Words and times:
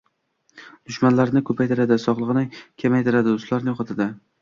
dushmanlarini 0.91 1.43
ko’paytiradi, 1.51 2.01
sog’lig’ini 2.07 2.45
kamaytiradi, 2.57 3.39
do’stlarini 3.41 3.77
yo’qotadi… 3.77 4.15